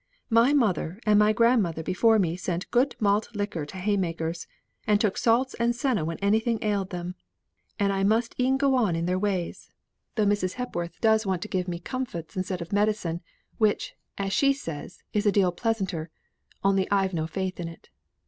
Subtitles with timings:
[0.31, 4.47] My mother and my grandmother before me sent good malt liquor to hay makers,
[4.87, 7.13] and took salts and senna when anything ailed them;
[7.77, 9.69] and I must e'en go on in their ways,
[10.15, 10.53] though Mrs.
[10.53, 13.21] Hepworth does want to give me comfits instead of medicine,
[13.59, 16.09] which, as she says, is a deal pleasanter,
[16.63, 17.91] only I've no faith in it.